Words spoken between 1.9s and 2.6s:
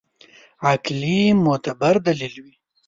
دلیل وي.